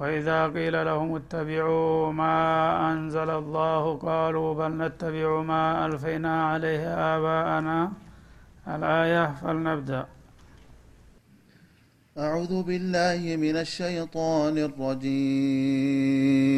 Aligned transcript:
وإذا 0.00 0.46
قيل 0.46 0.86
لهم 0.86 1.14
اتبعوا 1.14 2.12
ما 2.12 2.92
أنزل 2.92 3.30
الله 3.30 3.96
قالوا 3.96 4.54
بل 4.54 4.86
نتبع 4.86 5.42
ما 5.42 5.86
ألفينا 5.86 6.48
عليه 6.48 7.16
آباءنا. 7.16 7.92
الآية 8.68 9.34
فلنبدأ. 9.42 10.06
أعوذ 12.18 12.62
بالله 12.62 13.36
من 13.36 13.56
الشيطان 13.56 14.58
الرجيم. 14.58 16.57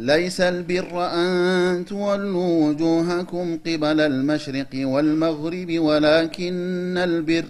ليس 0.00 0.40
البر 0.40 1.06
أن 1.14 1.84
تولوا 1.84 2.68
وجوهكم 2.68 3.58
قبل 3.66 4.00
المشرق 4.00 4.68
والمغرب 4.74 5.78
ولكن 5.78 6.98
البر 6.98 7.44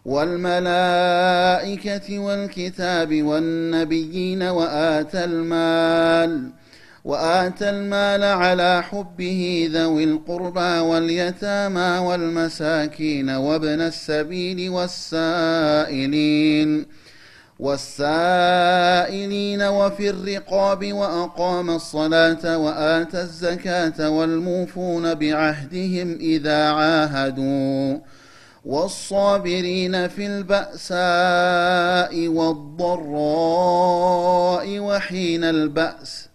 والملائكة 0.06 1.00
والكتاب 2.20 3.24
والنبيين 3.24 4.44
وآتى 4.44 5.24
المال 5.24 6.50
وآتى 7.06 7.70
المال 7.70 8.24
على 8.24 8.84
حبه 8.84 9.70
ذوي 9.74 10.04
القربى 10.04 10.80
واليتامى 10.80 11.98
والمساكين 11.98 13.30
وابن 13.30 13.82
السبيل 13.82 14.70
والسائلين 14.70 16.26
والسائلين 17.60 19.62
وفي 19.62 20.10
الرقاب 20.10 20.94
وأقام 20.94 21.70
الصلاة 21.70 22.58
وآتى 22.58 23.22
الزكاة 23.22 24.10
والموفون 24.10 25.14
بعهدهم 25.14 26.18
إذا 26.20 26.70
عاهدوا 26.70 27.98
والصابرين 28.66 30.08
في 30.08 30.28
البأساء 30.28 32.28
والضراء 32.28 33.10
وحين 34.80 35.44
البأس 35.44 36.35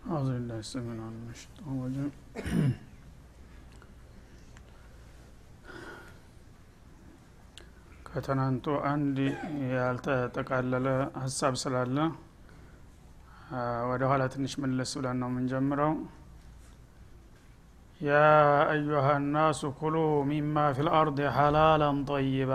أعوذ 0.09 0.27
بالله 0.27 0.57
السميع 0.59 0.93
العليم 0.93 1.13
من 1.19 1.29
الشيطان 1.31 1.67
الرجيم 1.75 2.11
ከትናንቱ 8.09 8.65
አንድ 8.91 9.17
ያልተጠቃለለ 9.73 10.87
ሀሳብ 11.23 11.53
ስላለ 11.63 11.97
ወደ 13.91 14.01
ኋላ 14.11 14.23
ትንሽ 14.33 14.53
መለስ 14.63 14.91
ብለን 14.99 15.17
ነው 15.21 15.29
የምንጀምረው 15.31 15.93
ያ 18.04 18.12
አዩሃ 18.70 19.04
ናሱ 19.26 19.60
ኩሉ 19.78 19.96
ሚማ 20.28 20.64
ፊ 20.76 20.86
ልአርድ 20.86 21.18
ሐላላን 21.36 21.98
ጠይባ 22.08 22.52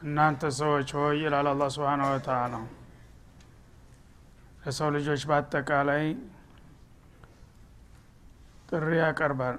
እናንተ 0.00 0.50
ሰዎች 0.58 0.88
ሆይ 0.96 1.16
ይላል 1.22 1.46
አላ 1.52 1.68
ስብሓን 1.74 2.02
ወተላ 2.06 2.54
ለሰው 4.62 4.88
ልጆች 4.96 5.22
በአጠቃላይ 5.28 6.04
ጥሪ 8.70 8.88
ያቀርባል። 9.00 9.56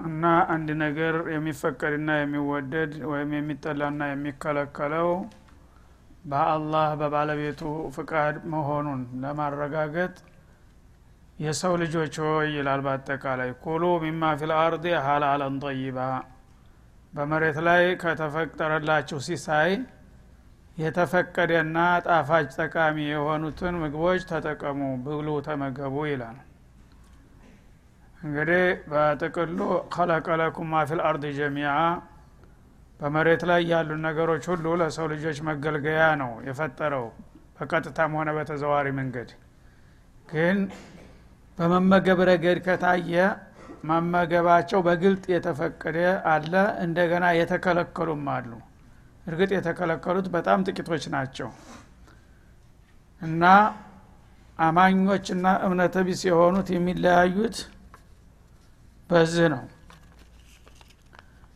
እና 0.00 0.24
አንድ 0.52 0.68
ነገር 0.82 1.14
የሚፈቀድና 1.34 2.10
የሚወደድ 2.18 2.92
ወይም 3.10 3.30
የሚጠላና 3.36 4.02
የሚከለከለው 4.10 5.10
በአላህ 6.24 6.88
በባለቤቱ 7.00 7.60
ፍቃድ 7.96 8.36
መሆኑን 8.52 9.00
ለማረጋገጥ 9.22 10.14
የሰው 11.42 11.72
ልጆች 11.82 12.14
ሆይ 12.24 12.48
ይላል 12.56 12.80
በአጠቃላይ 12.86 13.50
ኩሉ 13.62 13.84
ሚማ 14.02 14.30
ፊል 14.40 14.52
አርድ 14.58 14.84
ሀላለን 15.06 15.56
ጠይባ 15.64 15.98
በመሬት 17.12 17.58
ላይ 17.66 17.82
ከተፈጠረላችሁ 18.02 19.18
ሲሳይ 19.26 19.72
የተፈቀደና 20.76 21.78
ጣፋጭ 22.06 22.46
ጠቃሚ 22.58 22.96
የሆኑትን 23.08 23.74
ምግቦች 23.82 24.22
ተጠቀሙ 24.30 24.78
ብሉ 25.06 25.28
ተመገቡ 25.46 25.96
ይላል። 26.10 26.38
እንግዲህ 28.20 28.62
በጥቅሉ 28.90 29.58
ከለቀለኩም 29.94 30.70
ማፊል 30.74 31.00
አርድ 31.08 31.24
ጀሚዓ 31.38 31.72
በመሬት 33.00 33.42
ላይ 33.50 33.62
ያሉ 33.70 33.90
ነገሮች 34.04 34.44
ሁሉ 34.50 34.74
ለሰው 34.80 35.06
ልጆች 35.12 35.38
መገልገያ 35.48 36.02
ነው 36.20 36.32
የፈጠረው 36.48 37.06
በቀጥታም 37.56 38.12
ሆነ 38.18 38.30
በተዘዋሪ 38.36 38.88
መንገድ። 38.98 39.30
ግን 40.28 40.58
በመመገብ 41.58 42.20
ረገድ 42.28 42.58
ከታየ 42.66 43.14
መመገባቸው 43.84 44.80
በግልጥ 44.86 45.24
የተፈቀደ 45.32 45.98
አለ። 46.32 46.52
እንደገና 46.84 47.24
የተከለከሉም 47.38 48.26
አሉ። 48.34 48.50
እርግጥ 49.26 49.50
የተከለከሉት 49.56 50.26
በጣም 50.34 50.64
ጥቂቶች 50.68 51.04
ናቸው። 51.14 51.48
እና 53.22 53.42
አማኞችና 54.58 55.46
እምነተ 55.66 55.96
ቢስ 56.06 56.20
የሆኑት 56.28 56.68
የሚለያዩት 56.74 57.56
በዚህ 59.10 59.46
ነው። 59.54 59.62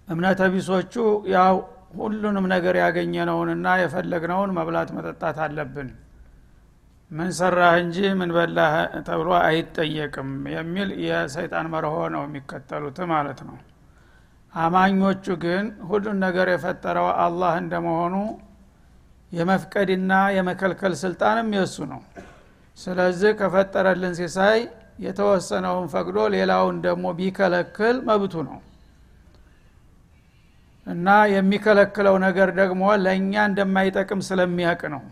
እምነተ 0.08 0.42
ቢሶቹ 0.52 0.94
ያው 1.34 1.54
ሁሉንም 1.98 2.44
ነገር 2.52 2.74
ያገኘነውንና 2.82 3.66
የፈለግነውን 3.82 4.50
መብላት 4.58 4.90
መጠጣት 4.96 5.38
አለብን 5.44 5.88
ምን 7.10 7.28
ሰራህ 7.32 7.74
እንጂ 7.82 7.96
ምን 8.20 8.30
በላህ 8.36 8.72
ተብሎ 9.06 9.28
አይጠየቅም 9.42 10.30
የሚል 10.54 10.88
የሰይጣን 11.04 11.66
መርሆ 11.74 11.96
ነው 12.14 12.22
የሚከተሉት 12.26 12.98
ማለት 13.12 13.40
ነው። 13.48 13.56
አማኞቹ 14.54 15.24
ግን 15.42 15.64
ሁሉን 15.88 16.18
ነገር 16.24 16.48
የፈጠረው 16.52 17.08
አላህ 17.24 17.54
እንደመሆኑ 17.62 18.14
የመፍቀድና 19.32 20.12
የመከልከል 20.36 20.92
ስልጣንም 21.02 21.48
የእሱ 21.56 21.76
ነው። 21.92 22.00
ስለዚህ 22.78 23.30
ከፈጠረልን 23.38 24.14
ሲሳይ 24.18 24.58
የተወሰነውን 25.04 25.86
ፈቅዶ 25.92 26.18
ሌላውን 26.34 26.76
ደግሞ 26.86 27.06
ቢከለክል 27.18 27.96
መብቱ 28.08 28.34
ነው። 28.48 28.58
እና 30.86 31.06
የሚከለክለው 31.32 32.16
ነገር 32.26 32.48
ደግሞ 32.60 32.82
ለእኛ 33.04 33.34
እንደማይጠቅም 33.50 34.20
ስለሚያውቅ 34.28 34.82
ነው 34.94 35.02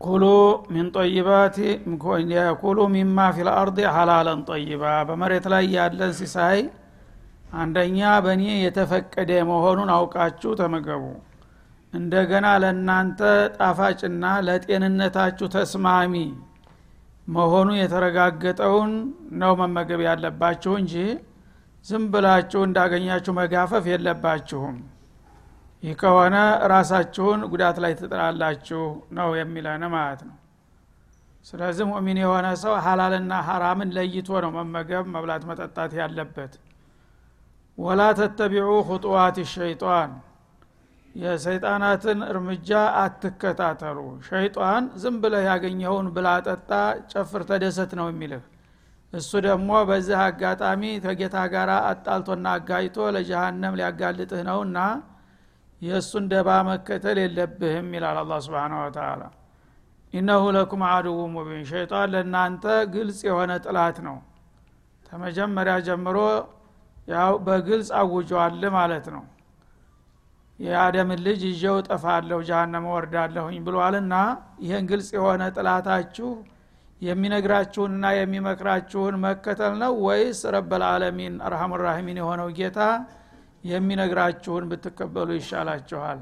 كلوا 0.00 0.24
من 0.72 0.86
طيبات 0.96 1.56
كلوا 2.62 2.78
مما 2.94 3.18
في 3.36 3.48
الأرض 3.54 3.78
حلالا 3.94 4.40
طيبا 4.50 4.82
በመሬት 5.08 5.46
ላይ 5.52 5.64
ያለን 5.76 6.12
ሲሳይ 6.18 6.58
አንደኛ 7.56 7.98
በእኔ 8.24 8.44
የተፈቀደ 8.64 9.30
መሆኑን 9.50 9.90
አውቃችሁ 9.96 10.50
ተመገቡ። 10.60 11.04
እንደገና 11.92 12.46
ለእናንተ 12.62 13.20
ጣፋጭና 13.56 14.24
ለጤንነታችሁ 14.46 15.46
ተስማሚ 15.54 16.14
መሆኑ 17.28 17.68
የተረጋገጠውን 17.78 18.92
ነው 19.40 19.52
መመገብ 19.60 20.00
ያለባችሁ 20.08 20.72
እንጂ 20.80 20.94
ዝም 21.84 22.04
ብላችሁ 22.12 22.60
እንዳገኛችሁ 22.66 23.32
መጋፈፍ 23.38 23.84
የለባችሁም 23.92 24.76
ይህ 25.82 25.94
ከሆነ 26.00 26.36
ራሳችሁን 26.72 27.40
ጉዳት 27.52 27.76
ላይ 27.84 27.92
ትጥላላችሁ 27.98 28.82
ነው 29.18 29.28
የሚለን 29.38 29.82
ማለት 29.94 30.20
ነው። 30.28 30.36
ስለዚህ 31.46 31.84
ሙእሚን 31.90 32.18
የሆነ 32.22 32.46
ሰው 32.62 32.74
ሀላልና 32.84 33.32
ሀራምን 33.48 33.90
ለይቶ 33.96 34.28
ነው 34.44 34.50
መመገብ 34.56 35.04
መብላት 35.14 35.42
መጠጣት 35.50 35.92
ያለበት። 36.00 36.54
ወላ 37.78 38.02
ተተቢዑ 38.18 38.68
ሁጡዋት 38.88 39.36
ሸይጣን 39.52 40.10
የሰይጣናትን 41.14 42.18
እርምጃ 42.30 42.70
አትከታተሉ። 43.02 43.98
ሸይጣን 44.26 44.84
ዝም 45.02 45.16
ብለህ 45.22 45.44
ያገኘኸውን 45.50 46.08
ብላ 46.16 46.28
ጠጣ 46.46 46.70
ጨፍር 47.12 47.42
ተደሰት 47.50 47.92
ነው 48.00 48.06
የሚልህ። 48.10 48.42
እሱ 49.12 49.30
ደግሞ 49.46 49.70
በዚህ 49.88 50.18
አጋጣሚ 50.24 50.82
ከጌታ 51.04 51.36
ጋር 51.54 51.70
አጣልቶና 51.90 52.46
አጋጭቶ 52.56 53.06
ለጀሃነም 53.16 53.76
ሊያጋልጥህ 53.80 54.40
ነውና 54.48 54.78
የእሱን 55.82 56.24
ደባ 56.30 56.48
መከተል 56.68 57.18
የለብህም 57.22 57.88
ይላል 57.96 58.18
አላ 58.20 58.38
ስብን 58.44 58.74
ወተላ 58.78 59.22
ኢነሁ 60.14 60.42
ለኩም 60.56 60.82
አድው 60.88 61.18
ሙቢን። 61.34 61.64
ሸይጣን 61.70 62.10
ለእናንተ 62.12 62.64
ግልጽ 62.94 63.18
የሆነ 63.28 63.52
ጥላት 63.64 63.96
ነው። 64.06 64.16
ተመጀመሪያ 65.06 65.74
ጀምሮ 65.86 66.18
ያው 67.08 67.32
በግልጽ 67.46 67.88
አውጇል 68.00 68.62
ማለት 68.76 69.06
ነው። 69.14 69.24
የአደምን 70.58 71.20
ልጅ 71.26 71.40
ይዤው 71.48 71.76
ጠፋለሁ 71.88 72.38
ጃሃነመ 72.48 72.84
ወርዳለሁኝ 72.94 73.56
ብሏልና 73.66 74.14
ይህን 74.64 74.84
ግልጽ 74.90 75.08
የሆነ 75.16 75.42
ጥላታችሁ 75.56 76.28
የሚነግራችሁንና 77.02 78.04
የሚመክራችሁን 78.16 79.14
መከተል 79.24 79.74
ነው 79.82 79.92
ወይስ 80.06 80.38
ረበልዓለሚን 80.54 81.34
አርሐም 81.46 81.72
ራሒሚን 81.82 82.20
የሆነው 82.22 82.48
ጌታ 82.58 82.78
የሚነግራችሁን 83.66 84.64
ብትቀበሉ 84.70 85.28
ይሻላችኋል። 85.38 86.20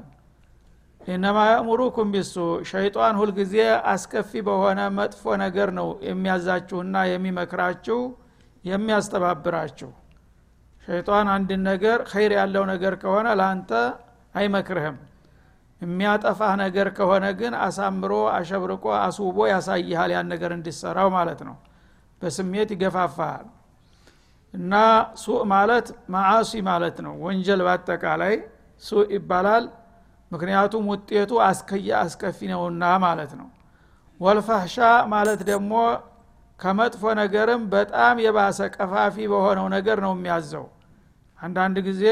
ኢነማ 1.07 1.37
ያእሙሩኩም 1.49 2.11
ቢሱ 2.13 2.35
ሸይጣን 2.69 3.15
ሁልጊዜ 3.19 3.55
አስከፊ 3.91 4.31
በሆነ 4.47 4.79
መጥፎ 4.97 5.23
ነገር 5.43 5.69
ነው 5.79 5.89
የሚያዛችሁና 6.07 6.95
የሚመክራችሁ 7.11 7.99
የሚያስተባብራችሁ። 8.63 9.89
ሸይጣን 10.87 11.27
አንድን 11.35 11.61
ነገር 11.69 11.99
ኸይር 12.11 12.31
ያለው 12.39 12.63
ነገር 12.71 12.95
ከሆነ 13.03 13.27
ለአንተ 13.39 13.71
አይመክርህም። 14.35 14.97
የሚያጠፋህ 15.81 16.53
ነገር 16.63 16.87
ከሆነ 16.97 17.25
ግን 17.39 17.53
አሳምሮ 17.65 18.13
አሸብርቆ 18.35 18.85
አስውቦ 19.01 19.37
ያሳይሃል 19.51 20.11
ያን 20.15 20.27
ነገር 20.33 20.51
እንዲሰራው 20.57 21.09
ማለት 21.15 21.41
ነው። 21.47 21.55
በስሜት 22.21 22.69
ይገፋፋሃል 22.75 23.45
እና 24.55 24.73
ሱእ 25.21 25.41
ማለት 25.51 25.87
ማዓሲ 26.13 26.51
ማለት 26.67 26.97
ነው። 27.05 27.13
ወንጀል 27.25 27.61
በአጠቃላይ 27.67 28.35
ሱእ 28.83 29.07
ይባላል። 29.15 29.65
ምክንያቱም 30.31 30.83
ውጤቱ 30.91 31.31
አስከያ 31.47 31.91
አስከፊ 32.03 32.39
ነውና 32.51 32.83
ማለት 33.05 33.31
ነው። 33.39 33.49
ወልፋህሻ 34.19 34.77
ማለት 35.13 35.41
ደግሞ 35.49 35.73
ከመጥፎ 36.59 37.03
ነገርም 37.19 37.61
በጣም 37.73 38.15
የባሰ 38.25 38.59
ቀፋፊ 38.75 39.15
በሆነው 39.31 39.67
ነገር 39.75 39.97
ነው 40.05 40.13
የሚያዘው። 40.15 40.65
አንዳንድ 41.39 41.77
ጊዜ 41.87 42.03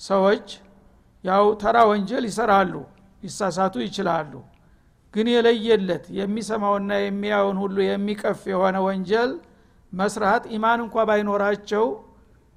ሰዎች 0.00 0.46
ያው 1.24 1.44
ተራ 1.62 1.76
ወንጀል 1.90 2.24
ይሰራሉ 2.28 2.74
ይሳሳቱ 3.22 3.74
ይችላሉ። 3.86 4.32
ግን 5.14 5.26
የለየለት 5.32 6.04
የሚሰማውና 6.18 6.90
የሚያውን 7.00 7.56
ሁሉ 7.62 7.76
የሚቀፍ 7.86 8.40
የሆነ 8.52 8.76
ወንጀል 8.86 9.30
መስራት 9.92 10.44
ኢማን 10.54 10.80
እንኳ 10.84 11.04
ባይኖራቸው 11.08 11.84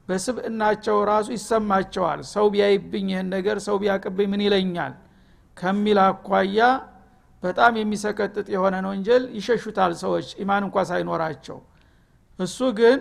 በስብእናቸው 0.08 0.98
ራሱ 1.10 1.28
ይሰማቸዋል። 1.36 2.20
ሰው 2.32 2.46
ቢያይብኝ 2.54 3.06
ይህን 3.13 3.28
ነገር 3.36 3.58
ሰው 3.68 3.75
ቢያቅብኝ 3.82 4.28
ምን 4.34 4.42
ይለኛል? 4.46 4.94
ከሚል 5.58 6.00
አኳያ 6.04 6.60
በጣም 7.44 7.74
የሚሰቀጥጥ 7.80 8.48
የሆነን 8.54 8.86
ወንጀል 8.92 9.24
ይሸሹታል 9.38 9.94
ሰዎች 10.04 10.28
ኢማን 10.44 10.63
እንኳ 10.68 10.78
ሳይኖራቸው። 10.90 11.58
እሱ 12.40 12.60
ግን 12.80 13.00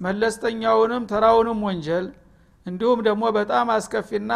መለስተኛውንም 0.00 1.02
ተራውንም 1.10 1.60
ወንጀል 1.68 2.06
እንዲሁም 2.66 3.00
ደግሞ 3.06 3.24
በጣም 3.38 3.66
አስከፊና 3.74 4.32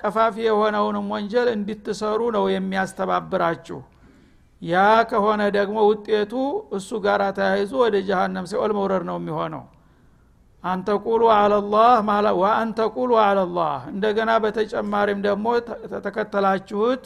ቀፋፊ 0.00 0.36
የሆነውንም 0.46 1.06
ወንጀል 1.14 1.48
እንድትሰሩ 1.54 2.20
ነው 2.36 2.44
የሚያስተባብራችሁ 2.54 3.78
ያ 4.64 4.74
ከሆነ 5.10 5.42
ደግሞ 5.56 5.78
ውጤቱ 5.88 6.32
እሱ 6.76 6.90
ጋር 7.04 7.22
ተያይዞ 7.38 7.72
ወደ 7.82 7.96
ጀሃነም 8.08 8.46
ሲኦል 8.50 8.72
መውረድ 8.78 9.02
ነው 9.08 9.16
የሚሆነው። 9.20 9.64
አንተቁሉ 10.64 11.22
አለላህ 11.34 11.90
ወአንተቁሉ 12.38 13.10
አለላህ። 13.24 13.80
እንደገና 13.92 14.30
በተጨማሪም 14.44 15.20
ደግሞ 15.26 15.46
ተተከተላችሁት 15.92 17.02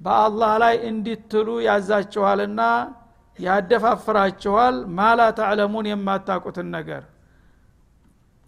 በአላህ 0.00 0.52
ላይ 0.62 0.74
እንዲትሉ 0.88 1.48
ያዛችኋልና 1.66 2.60
ያደፋፍራችኋል 3.38 4.76
ማላ 4.98 5.20
ተዕለሙን 5.38 5.86
የማታቁትን 5.90 6.68
ነገር። 6.76 7.02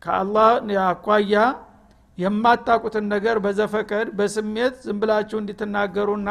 ከአላህ 0.03 0.49
አኳያ 0.87 1.35
የማታቁትን 2.19 3.07
ነገር 3.15 3.37
በዘፈቀድ 3.45 4.09
በስሜት 4.19 4.75
ዝም 4.85 4.99
ብላችሁ 5.03 5.37
እንድትናገሩና 5.43 6.31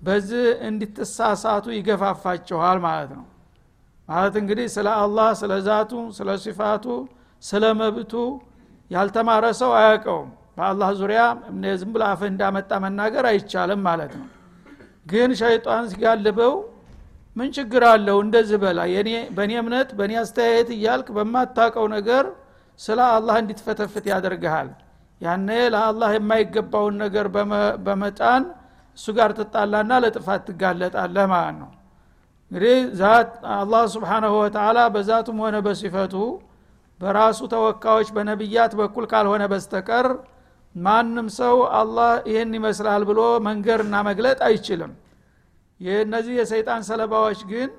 በዚህ 0.00 0.44
እንድትሳሳቱ 0.68 1.66
ይገፋፋችኋል 1.76 2.78
ማለት 2.84 3.10
ነው። 3.18 3.24
ማለት 4.08 4.34
እንግዲህ 4.40 4.66
ስለ 4.74 4.88
አላህ 5.00 5.28
ስለ 5.40 5.52
ዛቱ 5.66 5.92
ስለ 6.18 6.30
ሲፋቱ 6.42 6.84
ስለ 7.42 7.64
መብቱ 7.80 8.12
ያልተማረ 8.90 9.44
ሰው 9.60 9.70
አያውቀውም። 9.78 10.28
በአላህ 10.56 10.90
ዙሪያ 11.00 11.22
ዝም 11.80 11.90
ብላ 11.94 12.04
አፍህ 12.12 12.28
እንዳመጣ 12.32 12.70
መናገር 12.84 13.24
አይቻልም 13.30 13.80
ማለት 13.88 14.12
ነው። 14.20 14.28
ግን 15.06 15.30
ሸይጣን 15.40 15.84
ሲጋልበው 15.90 16.54
ምን 17.36 17.48
ችግር 17.56 17.82
አለው? 17.90 18.18
እንደዚህ 18.24 18.58
በላ። 18.62 18.78
በእኔ 19.36 19.52
እምነት 19.62 19.88
በእኔ 19.98 20.12
አስተያየት 20.22 20.68
እያልክ 20.76 21.08
በማታቀው 21.16 21.86
ነገር 21.96 22.24
ስለ 22.80 23.00
አላህ 23.16 23.34
እንዲትፈተፍት 23.42 24.04
ያደርግሃል። 24.12 24.68
ያነ 25.20 25.48
ለአላህ 25.74 26.10
የማይገባውን 26.16 26.96
ነገር 27.04 27.26
በመጫን 27.86 28.42
እሱ 28.96 29.06
ጋር 29.16 29.30
ትጣላና 29.38 29.92
ለጥፋት 30.02 30.42
ትጋለጣለህ 30.48 31.26
ማለት 31.32 31.56
ነው። 31.62 31.70
እንግዲህ 32.50 32.76
ዛት 33.00 33.30
አላህ 33.56 33.82
ስብሓናሁ 33.94 34.32
ወተላ 34.40 34.78
በዛቱም 34.94 35.38
ሆነ 35.44 35.56
በሲፈቱ 35.66 36.14
በራሱ 37.00 37.38
ተወካዮች 37.52 38.08
በነቢያት 38.16 38.72
በኩል 38.80 39.04
ካልሆነ 39.12 39.44
በስተቀር 39.52 40.06
ማንም 40.74 41.28
ሰው 41.38 41.56
አላህ 41.78 42.12
ይህን 42.30 42.52
ይመስላል 42.58 43.02
ብሎ 43.10 43.20
መንገርና 43.46 43.96
መግለጥ 44.08 44.38
አይችልም። 44.48 44.92
የእነዚህ 45.80 46.34
የሰይጣን 46.40 46.82
ሰለባዎች 46.88 47.40
ግን 47.50 47.70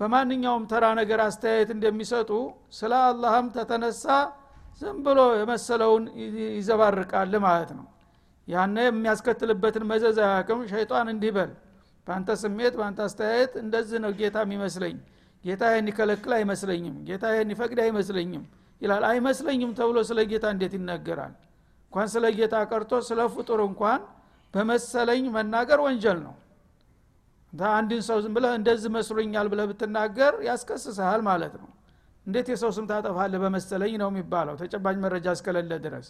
በማንኛውም 0.00 0.64
ተራ 0.70 0.84
ነገር 0.98 1.20
አስተያየት 1.24 1.70
እንደሚሰጡ 1.74 2.30
ስለ 2.78 2.92
አላህም 3.08 3.46
ተተነሳ 3.54 4.04
ዝም 4.80 4.98
ብሎ 5.06 5.20
የመሰለውን 5.38 6.04
ይዘባርቃል 6.56 7.32
ማለት 7.46 7.70
ነው 7.78 7.86
ያነ 8.48 8.76
የሚያስከትልበትን 8.86 9.84
መዘዝ 9.90 10.18
አያቅም 10.26 10.60
ሸይጣን 10.70 11.08
እንዲህ 11.12 11.32
በል 11.36 11.50
በአንተ 12.06 12.36
ስሜት 12.42 12.74
በአንተ 12.78 13.00
አስተያየት 13.06 13.52
እንደዚህ 13.62 13.98
ነው 14.04 14.10
ጌታ 14.20 14.36
የሚመስለኝ። 14.44 14.96
ጌታ 15.44 15.62
ይህን 15.72 15.88
ይከለክል 15.90 16.32
አይመስለኝም 16.38 16.94
ጌታ 17.08 17.24
ይህን 17.34 17.50
ይፈቅድ 17.54 17.78
አይመስለኝም 17.84 18.44
ይላል። 18.80 19.04
አይመስለኝም 19.10 19.70
ተብሎ 19.78 19.98
ስለ 20.08 20.18
ጌታ 20.30 20.44
እንዴት 20.54 20.72
ይነገራል? 20.78 21.34
እንኳን 21.92 22.08
ስለ 22.14 22.24
ጌታ 22.38 22.54
ቀርቶ 22.70 22.92
ስለ 23.08 23.20
ፍጡር 23.34 23.60
እንኳን 23.68 24.00
በመሰለኝ 24.54 25.24
መናገር 25.36 25.78
ወንጀል 25.86 26.18
ነው። 26.26 26.34
አንድን 27.72 28.02
ሰው 28.08 28.18
ዝም 28.24 28.32
ብለህ 28.36 28.52
እንደዚህ 28.60 28.90
መስሎኛል 28.96 29.46
ብለህ 29.52 29.66
ብትናገር 29.70 30.34
ያስከስሰሃል 30.48 31.20
ማለት 31.28 31.54
ነው። 31.62 31.68
እንዴት 32.26 32.46
የሰው 32.52 32.70
ስም 32.76 32.86
ታጠፋለህ 32.90 33.40
በመሰለኝ 33.44 33.92
ነው 34.02 34.08
የሚባለው። 34.12 34.54
ተጨባጭ 34.60 34.96
መረጃ 35.04 35.26
እስከሌለ 35.36 35.72
ድረስ 35.86 36.08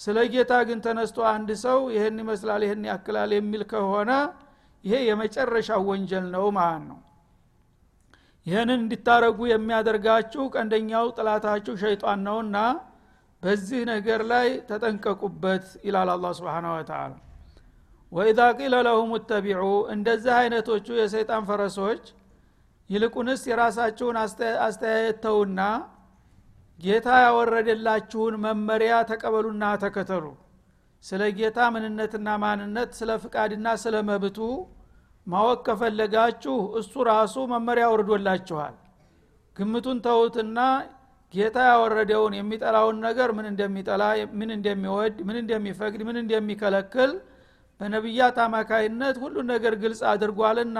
ስለ 0.00 0.18
ጌታ 0.32 0.52
ግን 0.68 0.78
ተነስቶ 0.84 1.18
አንድ 1.30 1.50
ሰው 1.64 1.78
ይህን 1.94 2.16
ይመስላል 2.22 2.62
ይህን 2.66 2.84
ያክላል 2.90 3.32
የሚል 3.36 3.62
ከሆነ 3.72 4.10
ይሄ 4.84 4.94
የመጨረሻው 5.08 5.82
ወንጀል 5.90 6.24
ነው 6.34 6.46
ማለት 6.56 6.84
ነው። 6.90 7.00
ይህንን 8.46 8.78
እንዲታረጉ 8.78 9.38
የሚያደርጋችሁ 9.50 10.44
ቀንደኛው 10.54 11.04
ጥላታችሁ 11.18 11.74
ሸይጣን 11.82 12.22
ነውና 12.28 12.56
በዚህ 13.42 13.82
ነገር 13.92 14.20
ላይ 14.32 14.48
ተጠንቀቁበት 14.68 15.64
ይላል 15.86 16.10
አላ 16.14 16.26
ስብን 16.38 16.66
ወተላ 16.72 17.12
ወኢዛ 18.12 18.40
ቂለ 18.58 18.74
ለሁም 18.86 19.10
እተቢዑ 19.18 19.62
እንደዚህ 19.94 20.34
አይነቶቹ 20.40 20.86
የሰይጣን 20.98 21.46
ፈረሶች 21.48 22.02
ይልቁንስ 22.90 23.42
የራሳችሁን 23.50 24.16
አስተያየት 24.66 25.18
ተውና 25.24 25.60
ጌታ 26.78 27.08
ያወረደላችሁን 27.24 28.34
መመሪያ 28.44 28.92
ተቀበሉና 29.10 29.64
ተከተሉ። 29.82 30.24
ስለ 31.04 31.22
ጌታ 31.38 31.58
ምንነትና 31.74 32.28
ማንነት 32.42 32.90
ስለ 32.98 33.10
ፍቃድና 33.22 33.66
ስለ 33.82 33.96
መብቱ 34.08 34.38
ማወቅ 35.26 35.58
ከፈለጋችሁ 35.66 36.56
እሱ 36.80 36.92
ራሱ 37.10 37.34
መመሪያ 37.52 37.84
ወርዶላችኋል 37.92 38.74
ግምቱን 39.56 39.98
ተውትና 40.06 40.58
ጌታ 41.34 41.58
ያወረደውን 41.70 42.34
የሚጠላውን 42.38 42.96
ነገር 43.06 43.28
ምን 43.36 43.46
እንደሚጠላ 43.50 44.02
ምን 44.38 44.50
እንደሚወድ 44.56 45.16
ምን 45.28 45.36
እንደሚፈቅድ 45.42 46.00
ምን 46.08 46.16
እንደሚከለክል 46.22 47.12
በነቢያት 47.80 48.36
አማካይነት 48.46 49.16
ሁሉን 49.22 49.46
ነገር 49.54 49.74
ግልጽ 49.82 50.00
አድርጓልና 50.12 50.78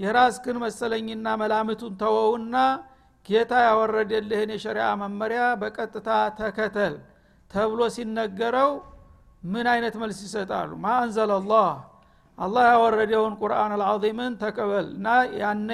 የራስክን 0.00 0.56
መሰለኝና 0.64 1.28
መላምቱን 1.42 1.94
ተወውና 2.02 2.56
ጌታ 3.28 3.52
ያወረደልህን 3.66 4.50
የሸሪዓ 4.54 4.86
መመሪያ 5.00 5.42
በቀጥታ 5.62 6.08
ተከተል 6.38 6.94
ተብሎ 7.50 7.80
ሲነገረው 7.96 8.70
ምን 9.42 9.66
አይነት 9.72 9.94
መልስ 10.02 10.18
ይሰጣሉ? 10.26 10.70
ማ 10.82 10.94
አንዘለላህ 11.02 11.68
አላህ 12.38 12.64
ያወረደውን 12.72 13.34
ቁርአን 13.40 13.72
አልዓዚምን 13.76 14.32
ተቀበል 14.42 14.86
እና 14.96 15.06
ያኔ 15.40 15.70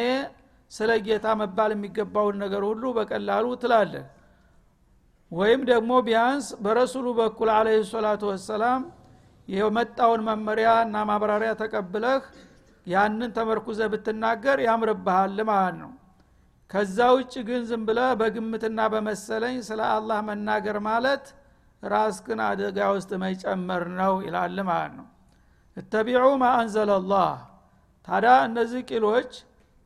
ስለ 0.72 0.90
ጌታ 1.06 1.26
መባል 1.40 1.70
የሚገባውን 1.74 2.36
ነገር 2.42 2.62
ሁሉ 2.70 2.84
በቀላሉ 2.98 3.46
ትላለህ። 3.62 4.04
ወይም 5.32 5.60
ደግሞ 5.70 5.92
ቢያንስ 6.06 6.46
በረሱሉ 6.64 7.06
በኩል 7.20 7.48
አለህ 7.56 7.76
ሰላቱ 7.90 8.22
ወሰላም 8.32 8.82
የመጣውን 9.48 10.20
መመሪያ 10.28 10.70
እና 10.84 10.96
ማብራሪያ 11.10 11.52
ተቀብለህ 11.62 12.22
ያንን 12.86 13.30
ተመርኩዘ 13.36 13.80
ብትናገር 13.92 14.58
ያምርብሃል 14.66 15.38
ማለት 15.50 15.76
ነው 15.82 15.90
ከዛ 16.74 16.98
ውጭ 17.16 17.34
ግን 17.48 17.60
ዝም 17.68 17.82
ብለ 17.88 18.00
በግምትና 18.20 18.80
በመሰለኝ 18.92 19.56
ስለ 19.66 19.80
አላህ 19.90 20.18
መናገር 20.28 20.78
ማለት 20.86 21.24
ራስክን 21.82 22.40
አደጋ 22.46 22.78
ውስጥ 22.94 23.10
መጨመር 23.22 23.84
ነው 23.98 24.14
ይላል 24.24 24.56
ማለት 24.68 24.94
ነው። 24.96 25.06
እተቢዑ 25.76 26.24
ማ 26.36 26.46
ታዲያ 28.08 28.32
እነዚህ 28.48 28.82
ቂሎች 28.90 29.30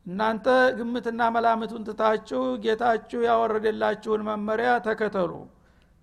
እናንተ 0.05 0.47
ግምትና 0.77 1.21
መላምቱን 1.35 1.85
ትታችሁ 1.87 2.41
ጌታችሁ 2.63 3.19
ያወረደላችሁን 3.27 4.21
መመሪያ 4.29 4.71
ተከተሉ 4.87 5.31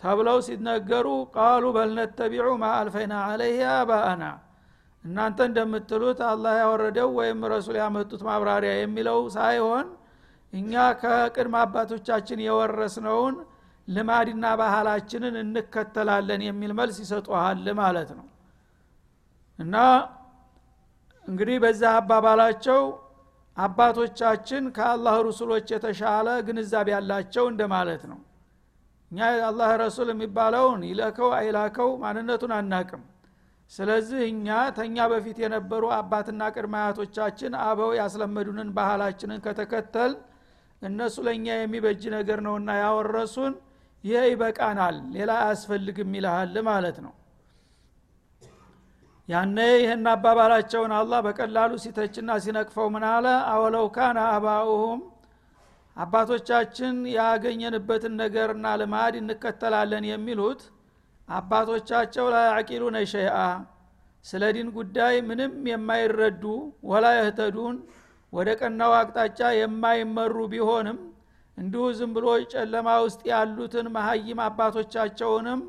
ተብለው 0.01 0.39
ሲነገሩ 0.47 1.07
ቃሉ 1.37 1.65
በልነተቢዑ 1.77 2.49
ማ 2.63 2.73
አልፈይና 2.79 3.15
አባአና። 3.75 4.25
እናንተ 5.05 5.39
እንደምትሉት 5.49 6.21
አላህ 6.31 6.55
ያወረደው 6.63 7.11
ወይም 7.19 7.41
ረሱል 7.53 7.77
ያመጡት 7.83 8.23
ማብራሪያ 8.29 8.73
የሚለው 8.79 9.21
ሳይሆን 9.37 9.87
እኛ 10.53 10.73
ከቅድመ 11.01 11.55
አባቶቻችን 11.65 12.39
የወረስነውን 12.45 13.35
ልማድና 13.89 14.45
ባህላችንን 14.61 15.35
እንከተላለን 15.43 16.41
የሚል 16.47 16.73
መልስ 16.79 16.97
ይሰጡሃል 17.03 17.67
ማለት 17.81 18.11
ነው። 18.19 18.27
እና 19.59 19.75
እንግዲህ 21.25 21.57
በዛ 21.65 21.83
አባባላቸው 21.99 22.81
አባቶቻችን 23.57 24.65
ከአላህ 24.77 25.15
ሩሱሎች 25.27 25.67
የተሻለ 25.75 26.29
ግንዛቤ 26.47 26.89
ያላቸው 26.95 27.45
እንደማለት 27.53 28.03
ነው። 28.11 28.19
እኛ 29.11 29.19
አላህ 29.49 29.71
ረሱል 29.83 30.09
የሚባለውን 30.13 30.81
ይለከው 30.89 31.29
አይላከው 31.39 31.91
ማንነቱን 32.03 32.53
አናቅም። 32.57 33.03
ስለዚህ 33.71 34.21
እኛ 34.31 34.47
ተኛ 34.77 34.97
በፊት 35.13 35.39
የነበሩ 35.45 35.85
አባትና 35.97 36.43
ቅድመ 36.55 36.75
አያቶቻችን 36.81 37.53
አበው 37.65 37.91
ያስለመዱንን 38.01 38.69
ባህላችንን 38.77 39.41
ከተከተል 39.47 40.13
እነሱ 40.83 41.17
ለእኛ 41.27 41.47
የሚበጅ 41.57 42.03
ነገር 42.17 42.39
ነውና 42.47 42.71
ያወረሱን 42.83 43.55
ይህ 44.05 44.25
ይበቃናል 44.31 44.97
ሌላ 45.15 45.31
አያስፈልግም 45.43 46.11
ይልሃል 46.17 46.55
ማለት 46.69 46.99
ነው። 47.05 47.13
ያነ 49.29 49.59
ይህን 49.75 50.05
አባባላቸውን 50.11 50.93
አላህ 50.99 51.21
በቀላሉ 51.27 51.73
ሲተችና 51.85 52.31
ሲነቅፈው 52.45 52.89
ምን 52.95 53.05
አለ? 53.09 53.27
አወለው 53.53 53.87
ካነ 53.97 54.19
አባኡሁም 54.35 55.01
አባቶቻችን 55.97 56.95
ያገኘንበትን 57.17 58.15
ነገርና 58.21 58.67
ልማድ 58.81 59.15
እንከተላለን 59.21 60.05
የሚሉት 60.11 60.61
አባቶቻቸው 61.29 62.27
ላይ 62.35 62.47
አቂሉነ 62.57 62.97
ሸይአ 63.13 63.37
ስለ 64.25 64.45
ዲን 64.57 64.69
ጉዳይ 64.77 65.15
ምንም 65.29 65.53
የማይረዱ 65.71 66.43
ወላ 66.91 67.07
የህተዱን 67.17 67.77
ወደ 68.33 68.49
ቀናው 68.61 68.93
አቅጣጫ 68.99 69.41
የማይመሩ 69.57 70.37
ቢሆንም 70.53 70.99
እንዲሁ 71.59 71.83
ዝም 71.99 72.11
ብሎ 72.17 72.27
ጨለማ 72.53 72.89
ውስጥ 73.05 73.21
ያሉትን 73.31 73.87
መሀይም 73.95 74.41
አባቶቻቸውንም 74.47 75.61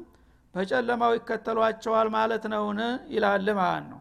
በጨለማው 0.56 1.12
ይከተሏቸዋል 1.18 2.08
ማለት 2.16 2.44
ነውን? 2.54 2.80
ይላል 3.14 3.48
ማለት 3.60 3.86
ነው? 3.92 4.00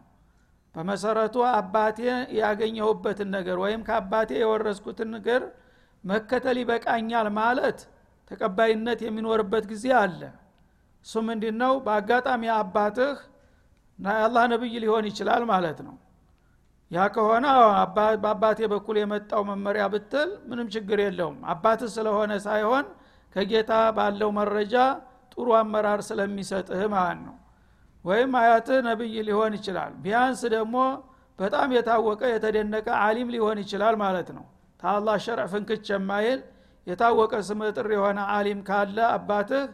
በመሰረቱ 0.75 1.36
አባቴ 1.52 1.98
ያገኘሁበትን 2.40 3.28
ነገር 3.36 3.56
ወይም 3.64 3.80
ከአባቴ 3.88 4.30
የወረስኩትን 4.40 5.08
ነገር 5.16 5.42
መከተል 6.04 6.56
ይበቃኛል 6.62 7.28
ማለት 7.38 7.78
ተቀባይነት 8.30 9.00
የሚኖርበት 9.06 9.64
ጊዜ 9.72 9.86
አለ። 10.00 10.20
እሱ 11.06 11.14
ምንድ 11.26 11.44
ነው 11.62 11.72
በአጋጣሚ 11.86 12.42
አባትህ 12.56 13.16
የአላህ 13.98 14.44
ነብይ 14.52 14.75
ሊሆን 14.84 15.04
ይችላል 15.10 15.42
ማለት 15.52 15.78
ነው 15.86 15.94
ያ 16.90 17.05
ከሆነ 17.14 17.47
በአባቴ 18.23 18.59
በኩል 18.73 18.97
የመጣው 19.00 19.43
መመሪያ 19.49 19.85
ብትል 19.93 20.31
ምንም 20.50 20.66
ችግር 20.75 20.99
የለውም። 21.05 21.38
አባትህ 21.52 21.90
ስለሆነ 21.97 22.33
ሳይሆን 22.45 22.85
ከጌታ 23.35 23.73
ባለው 23.97 24.31
መረጃ 24.38 24.75
ጥሩ 25.33 25.49
አመራር 25.59 26.00
ስለሚሰጥህ 26.09 26.83
ማለት 26.95 27.21
ነው። 27.26 27.35
ወይም 28.05 28.33
አያትህ 28.40 28.78
ነብይ 28.87 29.14
ሊሆን 29.28 29.52
ይችላል። 29.59 29.93
ቢያንስ 30.02 30.43
ደግሞ 30.55 30.76
በጣም 31.38 31.69
የታወቀ 31.76 32.23
የተደነቀ 32.33 32.88
አሊም 33.07 33.31
ሊሆን 33.35 33.59
ይችላል 33.64 33.95
ማለት 34.05 34.28
ነው። 34.37 34.45
ታላህ 34.83 35.16
ሸርዕ 35.25 35.47
ፍንክች 35.52 35.87
የማይል 35.93 36.40
የታወቀ 36.87 37.34
ስምጥር 37.49 37.87
የሆነ 37.95 38.19
አሊም 38.34 38.60
ካለ 38.69 38.99
አባትህ 39.13 39.65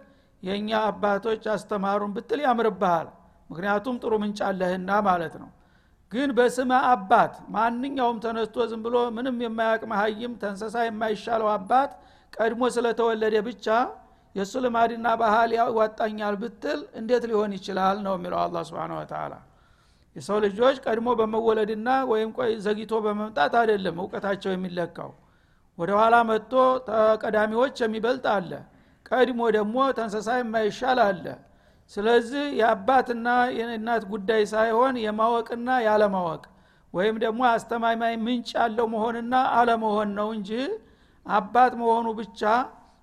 የእኛ 0.43 0.71
አባቶች 0.89 1.43
አስተማሩን 1.55 2.15
ብትል 2.17 2.41
ያምርብሃል። 2.47 3.09
ምክንያቱም 3.51 3.97
ጥሩ 4.03 4.13
ምንጭ 4.23 4.41
አለህና 4.49 4.91
ማለት 5.09 5.35
ነው 5.43 5.51
ግን 6.13 6.31
በስመ 6.37 6.73
አባት 6.89 7.35
ማንኛውም 7.55 8.19
ተነስቶ 8.25 8.65
ዝም 8.71 8.81
ብሎ 8.87 8.97
ምንም 9.17 9.37
የማያቅ 9.45 9.83
መሀይም 9.93 10.33
ተንሰሳ 10.43 10.77
የማይሻለው 10.87 11.49
አባት 11.55 11.93
ቀድሞ 12.33 12.63
ስለተወለደ 12.75 13.37
ብቻ 13.47 13.67
የእሱ 14.35 14.53
ልማድና 14.65 15.07
ባህል 15.21 15.51
ያዋጣኛል 15.57 16.37
ብትል 16.43 16.81
እንዴት 17.01 17.25
ሊሆን 17.31 17.51
ይችላል 17.59 17.97
ነው 18.07 18.15
የሚለው 18.17 18.39
አላ 18.43 18.63
ስብን 18.69 18.93
ወተላ 18.99 19.33
የሰው 20.17 20.39
ልጆች 20.45 20.77
ቀድሞ 20.85 21.09
በመወለድና 21.19 21.89
ወይም 22.11 22.31
ዘግይቶ 22.65 22.95
በመምጣት 23.05 23.55
አይደለም 23.61 23.97
እውቀታቸው 24.03 24.51
የሚለካው። 24.55 25.11
ወደ 25.79 25.91
ኋላ 26.01 26.17
መጥቶ 26.31 26.53
ተቀዳሚዎች 26.89 27.77
የሚበልጥ 27.85 28.25
አለ። 28.35 28.51
ቀድሞ 29.11 29.41
ደግሞ 29.57 29.77
ተንሰሳ 29.99 30.29
የማይሻል 30.41 30.99
አለ 31.07 31.25
ስለዚህ 31.91 32.45
የአባትና 32.59 33.29
የእናት 33.57 34.03
ጉዳይ 34.13 34.43
ሳይሆን 34.53 34.95
የማወቅና 35.05 35.69
ያለማወቅ 35.87 36.43
ወይም 36.95 37.17
ደግሞ 37.25 37.43
አስተማማኝ 37.51 38.15
ምንጭ 38.25 38.51
ያለው 38.59 38.87
መሆንና 38.95 39.35
አለመሆን 39.59 40.11
ነው 40.19 40.29
እንጂ 40.37 40.51
አባት 41.27 41.73
መሆኑ 41.81 42.07
ብቻ 42.21 42.41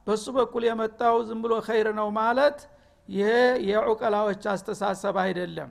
በሱ 0.07 0.25
በኩል 0.37 0.63
የመጣው 0.67 1.15
ዝም 1.27 1.39
ብሎ 1.43 1.53
ኸይር 1.67 1.87
ነው 1.99 2.07
ማለት 2.19 2.57
ይሄ 3.09 3.29
የዑቀላዎች 3.69 4.43
አስተሳሰብ 4.53 5.15
አይደለም። 5.23 5.69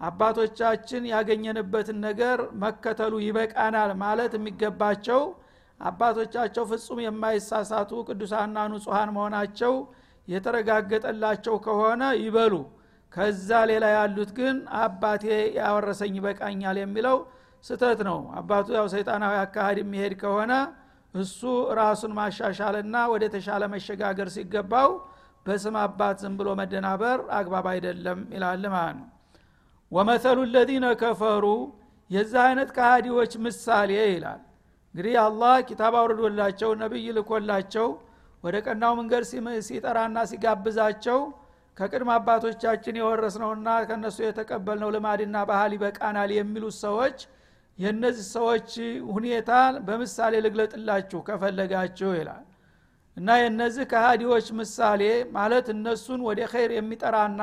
አባቶቻችን 0.00 1.02
ያገኘንበትን 1.12 1.98
ነገር 2.06 2.38
መከተሉ 2.62 3.14
ይበቃናል 3.24 3.92
ማለት 4.02 4.32
የሚገባቸው 4.38 5.22
አባቶቻቸው 5.80 6.64
ፍጹም 6.70 7.00
የማይሳሳቱ 7.04 7.90
ቅዱሳና 8.08 8.58
ንጹሐን 8.72 9.10
መሆናቸው 9.16 9.74
የተረጋገጠላቸው 10.28 11.54
ከሆነ 11.66 12.02
ይበሉ። 12.22 12.54
ከዛ 13.12 13.48
ሌላ 13.70 13.84
ያሉት 13.94 14.30
ግን 14.38 14.56
አባቴ 14.80 15.24
ያወረሰኝ 15.58 16.14
ይበቃኛል 16.18 16.76
የሚለው 16.80 17.16
ስተት 17.64 18.00
ነው። 18.08 18.18
አባቱ 18.38 18.66
ያው 18.76 18.86
ሰይጣናዊ 18.94 19.34
አካሃድ 19.44 19.78
የሚሄድ 19.82 20.14
ከሆነ 20.22 20.52
እሱ 21.14 21.40
ራሱን 21.78 22.12
ማሻሻልና 22.18 22.96
ወደ 23.12 23.24
ተሻለ 23.34 23.62
መሸጋገር 23.74 24.28
ሲገባው 24.34 24.90
በስም 25.46 25.76
አባት 25.82 26.16
ዝም 26.22 26.34
ብሎ 26.38 26.48
መደናበር 26.60 27.18
አግባብ 27.36 27.66
አይደለም 27.72 28.18
ይላል 28.34 28.64
ማለት 28.74 28.96
ነው። 29.00 29.08
ወመሰሉ 29.92 30.38
ለዚነ 30.54 30.86
ከፈሩ 31.02 31.44
የዚህ 32.10 32.40
አይነት 32.44 32.70
ከሃዲዎች 32.76 33.32
ምሳሌ 33.44 33.90
ይላል። 34.08 34.40
እንግዲህ 34.94 35.14
አላህ 35.24 35.54
ኪታብ 35.68 35.94
አውርዶላቸው 36.00 36.70
ነቢይ 36.82 37.06
ልኮላቸው 37.18 37.88
ወደ 38.44 38.56
ቀናው 38.66 38.92
መንገድ 38.98 39.22
ሲጠራና 39.68 40.18
ሲጋብዛቸው 40.30 41.18
ከቅድመ 41.76 42.10
አባቶቻችን 42.16 42.98
የወረስነውና 42.98 43.68
ከነሱ 43.88 44.16
የተቀበልነው 44.24 44.90
ልማድና 44.94 45.36
ባህል 45.50 45.72
ይበቃናል 45.76 46.30
የሚሉት 46.36 46.76
ሰዎች 46.84 47.18
የእነዚህ 47.78 48.26
ሰዎች 48.36 48.70
ሁኔታ 49.12 49.50
በምሳሌ 49.86 50.34
ልግለጥላችሁ 50.46 51.18
ከፈለጋችሁ 51.28 52.10
ይላል። 52.18 52.44
እና 53.16 53.28
የእነዚህ 53.40 53.84
ከሃዲዎች 53.92 54.46
ምሳሌ 54.60 55.02
ማለት 55.36 55.66
እነሱን 55.74 56.20
ወደ 56.28 56.40
ኸይር 56.52 56.72
የሚጠራና 56.76 57.42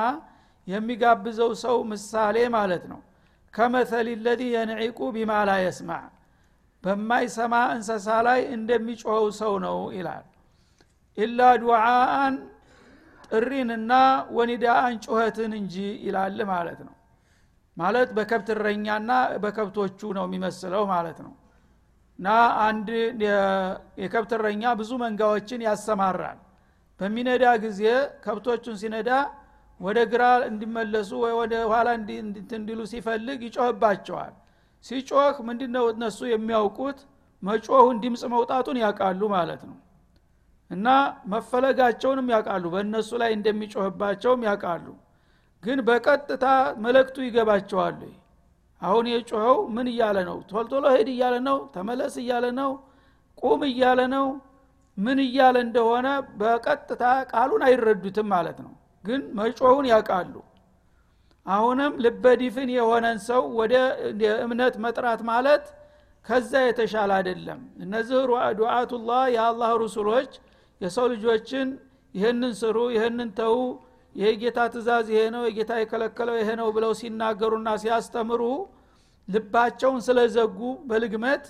የሚጋብዘው 0.67 1.51
ሰው 1.63 1.77
ምሳሌ 1.91 2.37
ማለት 2.57 2.83
ነው። 2.91 2.99
ከመሰል 3.53 4.07
ለዚ 4.25 4.41
የንዒቁ 4.55 4.99
ቢማ 5.15 5.33
ላ 5.49 5.53
በማይሰማ 6.83 7.55
እንሰሳ 7.75 8.07
ላይ 8.27 8.39
እንደሚጮኸው 8.55 9.27
ሰው 9.39 9.53
ነው 9.65 9.77
ይላል 9.95 10.25
ኢላ 11.17 11.39
ዱዓአን 11.61 12.35
ጥሪንና 13.27 13.91
ወኒዳአን 14.37 14.95
ጩኸትን 15.05 15.51
እንጂ 15.59 15.75
ይላል 16.05 16.39
ማለት 16.51 16.79
ነው። 16.87 16.93
ማለት 17.77 18.09
በከብት 18.17 18.49
እረኛና 18.55 19.11
በከብቶቹ 19.43 19.99
ነው 20.17 20.25
የሚመስለው 20.27 20.83
ማለት 20.91 21.17
ነው። 21.25 21.33
እና 22.19 22.27
አንድ 22.65 22.89
የከብት 23.99 24.31
እረኛ 24.37 24.63
ብዙ 24.81 24.91
መንጋዎችን 25.03 25.63
ያሰማራል። 25.67 26.37
በሚነዳ 26.99 27.45
ጊዜ 27.63 27.81
ከብቶቹን 28.25 28.77
ሲነዳ 28.81 29.09
ወደ 29.79 29.99
ግራ 30.11 30.23
እንዲመለሱ 30.49 31.11
ወይ 31.23 31.33
ወደ 31.39 31.53
ኋላ 31.71 31.87
እንዲሉ 32.55 32.79
ሲፈልግ 32.91 33.39
ይጮህባቸዋል። 33.47 34.33
ሲጮህ 34.85 35.35
ምንድነው 35.47 35.85
እነሱ 35.93 36.19
የሚያውቁት? 36.31 36.99
መጮሁን 37.43 37.97
ድምፅ 38.03 38.21
መውጣቱን 38.33 38.77
ያውቃሉ 38.83 39.21
ማለት 39.33 39.61
ነው 39.69 39.75
እና 40.71 40.87
መፈለጋቸውንም 41.31 42.27
ያውቃሉ። 42.33 42.63
በእነሱ 42.73 43.09
ላይ 43.21 43.31
እንደሚጮህባቸውም 43.37 44.41
ያውቃሉ። 44.47 44.85
ግን 45.63 45.79
በቀጥታ 45.87 46.45
መለክቱ 46.83 47.17
ይገባቸዋል 47.25 47.99
አሁን 48.81 49.05
የጮኸው 49.11 49.57
ምን 49.75 49.87
እያለ 49.91 50.17
ነው? 50.29 50.37
ቶልቶሎ 50.49 50.85
ሄድ 50.95 51.09
እያለ 51.13 51.35
ነው? 51.47 51.57
ተመለስ 51.75 52.15
እያለ 52.23 52.45
ነው? 52.59 52.71
ቁም 53.41 53.61
እያለ 53.69 53.99
ነው? 54.15 54.25
ምን 54.97 55.17
እያለ 55.23 55.55
እንደሆነ 55.65 56.07
በቀጥታ 56.39 57.03
ቃሉን 57.31 57.63
አይረዱትም 57.67 58.27
ማለት 58.33 58.57
ነው። 58.65 58.73
ግን 59.03 59.21
መጮሁን 59.37 59.85
ያውቃሉ። 59.91 60.35
አሁንም 61.45 61.93
ልበዲፍን 62.03 62.69
የሆነን 62.75 63.17
ሰው 63.27 63.41
ወደ 63.59 63.73
እምነት 64.45 64.75
መጥራት 64.85 65.21
ማለት 65.31 65.65
ከዛ 66.25 66.51
የተሻለ 66.65 67.11
አይደለም። 67.17 67.59
እነዚህ 67.83 68.21
ዱዓቱላህ 68.59 69.23
የአላህ 69.35 69.71
ሩሱሎች 69.83 70.31
የሰው 70.81 71.05
ልጆችን 71.13 71.67
ይህንን 72.15 72.53
ስሩ 72.59 72.77
ይህንን 72.95 73.29
ተዉ 73.37 73.57
ይሄ 74.15 74.27
ጌታ 74.41 74.59
ትእዛዝ 74.73 75.07
ይሄ 75.13 75.21
ነው 75.33 75.41
የጌታ 75.47 75.71
የከለከለው 75.79 76.35
ይሄ 76.39 76.49
ነው 76.59 76.67
ብለው 76.75 76.91
ሲናገሩና 76.99 77.69
ሲያስተምሩ 77.83 78.41
ልባቸውን 79.27 80.01
ስለዘጉ 80.07 80.57
በልግመት 80.89 81.45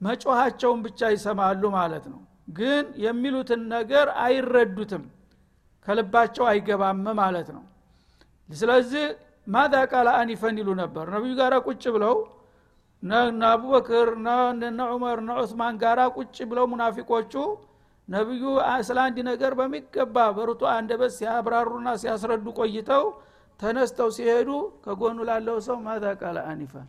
መጮሃቸውን 0.00 0.78
ብቻ 0.86 1.00
ይሰማሉ 1.14 1.62
ማለት 1.76 2.04
ነው። 2.12 2.20
ግን 2.58 2.84
የሚሉትን 3.04 3.60
ነገር 3.74 4.06
አይረዱትም። 4.24 5.02
ከልባቸው 5.86 6.44
አይገባም 6.50 7.04
ማለት 7.20 7.48
ነው። 7.56 7.64
ስለዚህ 8.48 9.04
ማዛ 9.46 9.74
ቃለ 9.92 10.08
አኒፈን 10.20 10.56
ይሉ 10.60 10.70
ነበር። 10.80 11.04
ነቢዩ 11.14 11.32
ጋር 11.40 11.52
ቁጭ 11.66 11.84
ብለው 11.94 12.16
እነ 13.02 13.12
አቡበክር 13.50 14.08
እነ 14.16 14.80
ዑመር 14.88 15.18
እነ 15.22 15.30
ዑስማን 15.42 15.74
ጋራ 15.82 16.00
ቁጭ 16.16 16.36
ብለው 16.50 16.64
ሙናፊቆቹ 16.72 17.34
ነቢዩ 18.10 18.44
ስለ 18.86 18.98
አንድ 19.04 19.18
ነገር 19.28 19.52
በሚገባ 19.58 20.16
በርቱ 20.36 20.62
አንደበት 20.72 21.12
ሲያብራሩና 21.18 21.88
ሲያስረዱ 22.02 22.46
ቆይተው 22.58 23.04
ተነስተው 23.60 24.08
ሲሄዱ 24.16 24.50
ከጎኑ 24.84 25.18
ላለው 25.28 25.58
ሰው 25.66 25.76
ማዛ 25.84 26.04
ቃለ 26.20 26.38
አኒፈን 26.50 26.88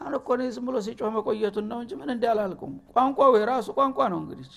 አሁን 0.00 0.14
እኮ 0.18 0.28
ዝም 0.54 0.64
ብሎ 0.68 0.76
ሲጮህ 0.86 1.10
መቆየቱን 1.16 1.66
ነው 1.70 1.78
እንጂ 1.82 1.92
ምን 1.98 2.08
እንዳላልኩም 2.14 2.72
ቋንቋው 2.94 3.32
የራሱ 3.38 3.68
ቋንቋ 3.78 3.98
ነው 4.12 4.18
እንግዲህ። 4.22 4.48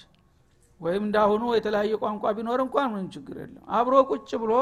ወይም 0.82 1.04
እንዳሁኑ 1.08 1.44
የተለያየ 1.58 1.94
ቋንቋ 2.02 2.24
ቢኖር 2.38 2.60
እንኳን 2.64 2.88
ምንም 2.94 3.08
ችግር 3.16 3.36
የለም። 3.42 3.64
አብሮ 3.78 3.94
ቁጭ 4.12 4.30
ብሎ 4.44 4.54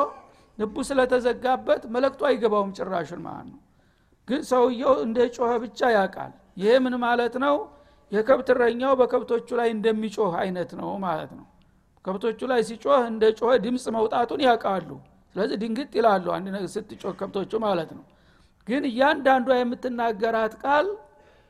ልቡ 0.57 0.75
ስለተዘጋበት 0.89 1.81
መለክቱ 1.95 2.21
አይገባውም 2.29 2.69
ጭራሹን 2.77 3.21
ማለት 3.25 3.47
ነው። 3.49 3.59
ግን 4.27 4.41
ሰውየው 4.51 4.93
እንደ 5.05 5.17
ጮኸ 5.35 5.51
ብቻ 5.63 5.89
ያውቃል። 5.95 6.31
ይሄ 6.61 6.75
ምን 6.85 6.95
ማለት 7.03 7.35
ነው 7.45 7.55
የከብት 8.11 8.47
እረኛው 8.53 8.93
በከብቶቹ 8.99 9.47
ላይ 9.59 9.69
እንደሚጮህ 9.75 10.33
አይነት 10.41 10.71
ነው 10.79 10.89
ማለት 11.05 11.31
ነው። 11.37 11.45
ከብቶቹ 12.05 12.39
ላይ 12.51 12.61
ሲጮህ 12.67 13.03
እንደ 13.11 13.23
ጮኸ 13.39 13.51
ድምፅ 13.63 13.85
መውጣቱን 13.95 14.41
ያውቃሉ። 14.45 14.89
ስለዚህ 15.35 15.57
ድንግጥ 15.63 15.91
ይላሉ 15.99 16.25
አንድ 16.35 16.47
ነገር 16.55 16.69
ስትጮህ 16.75 17.13
ከብቶቹ 17.19 17.51
ማለት 17.65 17.89
ነው። 17.97 18.03
ግን 18.67 18.83
እያንዳንዷ 18.89 19.49
የምትናገራት 19.57 20.53
ቃል 20.63 20.87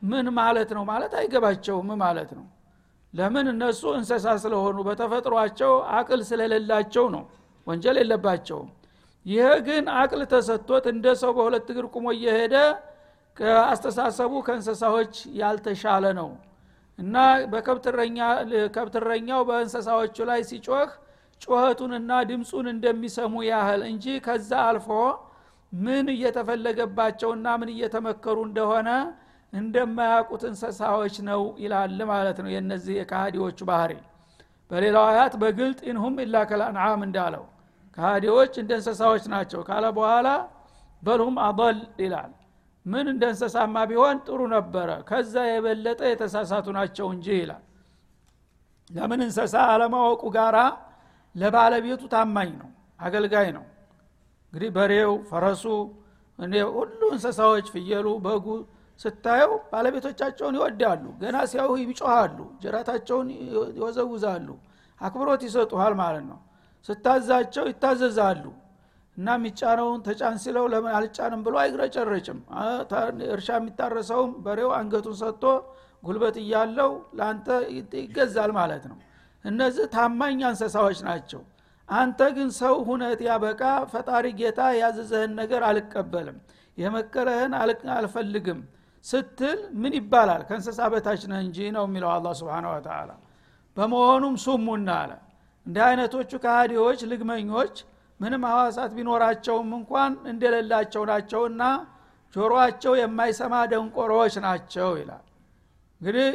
ምን 0.01 0.27
ማለት 0.39 0.69
ነው 0.77 0.83
ማለት 0.89 1.13
አይገባቸውም 1.19 1.89
ማለት 2.01 2.31
ነው። 2.37 2.45
ለምን 3.13 3.45
እነሱ 3.51 3.81
እንሰሳ 3.99 4.25
ስለሆኑ 4.43 4.77
በተፈጥሯቸው 4.87 5.73
አቅል 5.97 6.21
ስለሌላቸው 6.29 7.05
ነው 7.15 7.23
ወንጀል 7.67 7.97
የለባቸውም። 8.01 8.69
ይህ 9.25 9.51
ግን 9.67 9.85
አቅል 9.99 10.21
ተሰጥቶት 10.33 10.85
እንደ 10.91 11.05
ሰው 11.21 11.31
በሁለት 11.37 11.67
እግር 11.73 11.85
ቁሞ 11.93 12.07
እየሄደ 12.17 12.55
ከአስተሳሰቡ 13.37 14.33
ከእንስሳዎች 14.45 15.13
ያልተሻለ 15.39 16.05
ነው 16.19 16.29
እና 16.99 17.15
በከብትረኛው 17.51 19.41
በእንስሳዎቹ 19.49 20.17
ላይ 20.29 20.41
ሲጮህ 20.49 20.91
ጩኸቱንና 21.41 22.11
ድምፁን 22.29 22.67
እንደሚሰሙ 22.73 23.33
ያህል 23.49 23.81
እንጂ 23.89 24.05
ከዛ 24.27 24.51
አልፎ 24.67 24.89
ምን 25.71 26.05
እየተፈለገባቸውና 26.13 27.47
ምን 27.61 27.69
እየተመከሩ 27.73 28.37
እንደሆነ 28.47 28.89
እንደማያውቁት 29.53 30.43
እንስሳዎች 30.49 31.15
ነው 31.29 31.41
ይላል 31.63 31.99
ማለት 32.11 32.37
ነው 32.43 32.49
የነዚህ 32.53 32.95
የካሃዲዎቹ 32.99 33.59
ባህሪ። 33.69 33.91
በሌላው 34.71 35.05
አያት 35.09 35.33
በግልጥ 35.41 35.79
ኢንሁም 35.91 36.15
ኢላ 36.23 36.35
ከልአንዓም 36.49 37.01
እንዳለው 37.07 37.43
ካሃዲዎች 37.97 38.53
እንደ 38.61 38.71
እንስሳዎች 38.79 39.25
ናቸው 39.33 39.61
ካለ 39.67 39.85
በኋላ 39.97 40.27
በልሁም 41.03 41.35
አضል 41.45 41.77
ይላል 42.03 42.31
ምን 42.85 43.05
እንደ 43.11 43.23
እንስሳማ 43.31 43.75
ቢሆን 43.89 44.17
ጥሩ 44.25 44.41
ነበረ። 44.53 44.89
ከዛ 45.09 45.33
የበለጠ 45.47 46.01
የተሳሳቱ 46.09 46.67
ናቸው 46.77 47.07
እንጂ 47.15 47.27
ይላል። 47.39 47.63
ለምን 48.89 49.21
እንስሳ 49.25 49.55
አለማወቁ 49.71 50.23
ጋራ 50.35 50.57
ለባለቤቱ 51.35 52.01
ታማኝ 52.13 52.51
ነው 52.61 52.69
አገልጋይ 52.99 53.47
ነው። 53.57 53.65
እንግዲህ 54.53 54.69
በሬው 54.75 55.13
ፈረሱ 55.29 55.63
ሁሉ 56.75 57.01
እንስሳዎች 57.15 57.67
ፍየሉ 57.73 58.07
በጉ 58.25 58.45
ስታየው 58.99 59.53
ባለቤቶቻቸውን 59.71 60.55
ይወዳሉ። 60.57 61.05
ገና 61.21 61.37
ሲያዩ 61.51 61.71
ይጮሃሉ 61.83 62.37
ጅራታቸውን 62.61 63.27
ይወዘውዛሉ 63.77 64.47
አክብሮት 65.01 65.41
ይሰጡሃል 65.47 65.93
ማለት 66.01 66.25
ነው። 66.29 66.39
ስታዛቸው 66.85 67.65
ይታዘዛሉ 67.71 68.43
እና 69.17 69.27
የሚጫነውን 69.37 69.99
ተጫን 70.07 70.37
ሲለው 70.43 70.65
ለምን 70.73 70.93
አልጫንም 70.97 71.41
ብሎ 71.45 71.55
አይግረጨረጭም? 71.61 72.39
እርሻ 73.29 73.49
የሚታረሰውም 73.57 74.31
በሬው 74.45 74.71
አንገቱን 74.77 75.15
ሰጥቶ 75.21 75.43
ጉልበት 76.03 76.35
እያለው 76.41 76.91
ለአንተ 77.17 77.47
ይገዛል 77.99 78.51
ማለት 78.59 78.83
ነው። 78.91 78.97
እነዚህ 79.45 79.85
ታማኝ 79.95 80.41
እንስሳዎች 80.49 80.99
ናቸው። 81.07 81.41
አንተ 81.89 82.19
ግን 82.35 82.49
ሰው 82.59 82.75
ሁነት 82.87 83.19
ያበቃ 83.27 83.61
ፈጣሪ 83.91 84.25
ጌታ 84.39 84.61
ያዘዘህን 84.79 85.33
ነገር 85.39 85.61
አልቀበልም 85.69 86.37
የመከረህን 86.77 87.53
አልፈልግም 87.95 88.59
ስትል 89.05 89.59
ምን 89.81 89.93
ይባላል? 89.99 90.41
ከእንስሳ 90.47 90.79
በታች 90.93 91.21
ነህ 91.31 91.39
እንጂ 91.45 91.57
ነው 91.75 91.83
የሚለው 91.87 92.09
አላ 92.13 92.27
ስብን 92.39 92.65
ወተላ 92.71 93.11
በመሆኑም 93.77 94.35
ሱሙና 94.43 94.89
አለ። 95.01 95.11
እንዲህ 95.65 95.83
አይነቶቹ 95.87 96.31
ካሃዲዎች 96.43 96.99
ልግመኞች 97.11 97.75
ምንም 98.19 98.43
ሐዋሳት 98.49 98.91
ቢኖራቸውም 98.97 99.69
እንኳን 99.77 100.11
እንደሌላቸው 100.31 101.03
ናቸውና 101.09 101.63
ጆሮአቸው 102.33 102.93
የማይሰማ 102.99 103.55
ደንቆሮዎች 103.71 104.35
ናቸው 104.45 104.89
ይላል። 104.99 105.25
እንግዲህ 106.01 106.29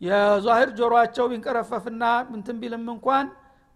የዛሂር 0.00 0.70
ጆሮአቸው 0.78 1.24
ቢንቀረፈፍና 1.30 2.02
ምንትን 2.30 2.56
ቢልም 2.62 2.86
እንኳን 2.94 3.26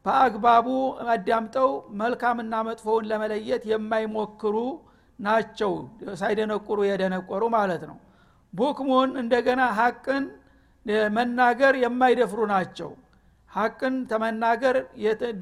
በአግባቡ 0.04 0.68
አዳምጠው 1.08 1.68
መልካምና 2.00 2.54
መጥፎውን 2.68 3.04
ለመለየት 3.10 3.62
የማይሞክሩ 3.70 4.56
ናቸው። 5.18 5.72
ሳይደነቁሩ 6.20 6.78
የደነቆሩ 6.88 7.42
ማለት 7.56 7.82
ነው። 7.90 7.98
ቡክሙን 8.52 9.10
እንደገና 9.20 9.62
ሀቅን 9.78 10.24
መናገር 11.16 11.74
የማይደፍሩ 11.82 12.40
ናቸው 12.52 12.90
ሀቅን 13.52 13.94
ተመናገር 14.10 14.76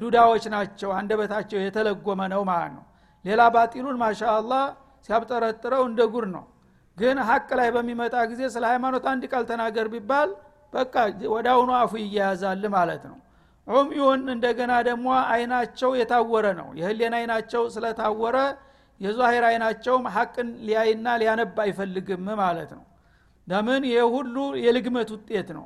ዱዳዎች 0.01 0.45
ናቸው 0.53 0.89
አንደበታቸው 0.97 1.59
የተለጎመ 1.61 2.21
ነው 2.33 2.41
ማለት 2.49 2.71
ነው። 2.77 2.83
ሌላ 3.25 3.41
ባጢሉን 3.55 3.97
ማሻ 4.01 4.21
አላህ 4.35 4.63
ሲያብጠረጥረው 5.09 5.83
እንደ 5.89 6.01
ጉር 6.13 6.25
ነው። 6.35 6.45
ግን 6.97 7.17
ሀቅ 7.27 7.49
ላይ 7.59 7.69
በሚመጣ 7.75 8.15
ጊዜ 8.31 8.41
ስለ 8.55 8.63
ሃይማኖት 8.71 9.05
አንድ 9.11 9.23
ቃል 9.31 9.43
ተናገር 9.51 9.87
ቢባል 9.93 10.29
በቃ 10.73 10.95
አሁኑ 11.53 11.69
አፉ 11.79 11.93
ይያያዛል 12.03 12.63
ማለት 12.75 13.03
ነው። 13.11 13.17
ዑምዩን 13.67 14.21
እንደገና 14.33 14.73
ደግሞ 14.87 15.07
አይናቸው 15.31 15.91
የታወረ 15.99 16.45
ነው። 16.59 16.69
የህሌን 16.79 17.13
አይናቸው 17.17 17.63
ስለታወረ 17.75 18.37
የዛሂር 19.01 19.43
አይናቸውም 19.49 20.05
ሀቅን 20.15 20.49
ሊያይና 20.65 21.07
ሊያነብ 21.21 21.55
አይፈልግም 21.63 22.25
ማለት 22.41 22.71
ነው። 22.77 22.83
ለምን? 23.47 23.83
ይህ 23.89 24.03
ሁሉ 24.15 24.35
የልግመት 24.65 25.09
ውጤት 25.15 25.49
ነው። 25.57 25.65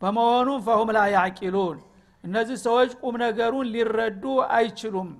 በመሆኑም 0.00 0.60
ፈሁም 0.66 0.90
ላ 0.96 1.00
ያዕቂሉን 1.14 1.78
እነዚህ 2.26 2.58
ሰዎች 2.64 2.90
ቁም 3.00 3.14
ነገሩን 3.22 3.66
ሊረዱ 3.74 4.24
አይችሉም። 4.56 5.10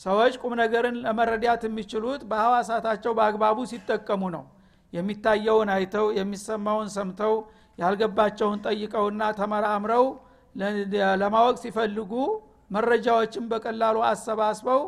ሰዎች 0.00 0.34
ቁም 0.42 0.52
ነገርን 0.60 0.96
ለመረዳት 1.04 1.62
የሚችሉት 1.66 2.20
በሐዋሳታቸው 2.30 3.12
በአግባቡ 3.18 3.58
ሲጠቀሙ 3.72 4.22
ነው። 4.36 4.44
የሚታየውን 4.92 5.68
አይተው 5.74 6.06
የሚሰማውን 6.18 6.88
ሰምተው 6.96 7.34
ያልገባቸውን 7.78 8.58
ጠይቀውና 8.66 9.22
ተመራምረው 9.38 10.04
ለማወቅ 11.20 11.56
ሲፈልጉ 11.62 12.12
መረጃዎችን 12.70 13.44
በቀላሉ 13.50 13.96
አሰባስበው 14.10 14.82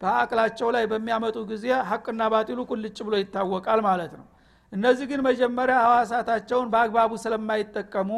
በአቅላቸው 0.00 0.68
ላይ 0.74 0.84
በሚያመጡ 0.90 1.36
ጊዜ 1.50 1.66
ሀቅና 1.90 2.22
ባጢሉ 2.32 2.60
ቁልጭ 2.70 2.98
ብሎ 3.06 3.14
ይታወቃል 3.22 3.80
ማለት 3.88 4.12
ነው። 4.20 4.26
እነዚህ 4.72 5.06
ግን 5.10 5.20
መጀመሪያ 5.28 5.76
ሐዋሳታቸውን 5.86 6.68
በአግባቡ 6.72 7.12
ስለማይጠቀሙ 7.24 8.10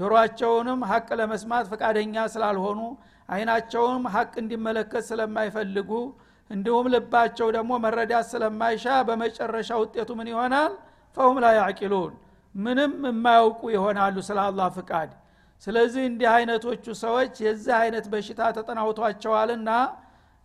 ጆሮአቸውንም 0.00 0.80
ሀቅ 0.90 1.08
ለመስማት 1.20 1.64
ፈቃደኛ 1.72 2.14
ስላልሆኑ 2.34 2.80
አይናቸውም 3.28 4.04
ሀቅ 4.14 4.32
እንዲመለከት 4.42 5.04
ስለማይፈልጉ 5.10 5.90
እንዲሁም 6.50 6.86
ልባቸው 6.94 7.48
ደግሞ 7.56 7.72
መረዳት 7.84 8.26
ስለማይሻ 8.30 8.86
በመጨረሻ 9.08 9.70
ውጤቱ 9.82 10.10
ምን 10.18 10.28
ይሆናል? 10.32 10.72
ፈሁም 11.16 11.36
ላ 11.42 11.48
ያዕቂሉን 11.58 12.12
ምንም 12.54 12.92
የማያውቁ 13.08 13.60
ይሆናሉ 13.74 14.16
ስለ 14.28 14.38
አላህ 14.46 14.68
ፍቃድ። 14.76 15.10
ስለዚህ 15.62 16.02
እንዲህ 16.10 16.28
አይነቶቹ 16.34 16.84
ሰዎች 17.02 17.34
የዚህ 17.46 17.74
አይነት 17.80 18.06
በሽታ 18.12 18.40
ተጠናውቷቸዋልና 18.56 19.70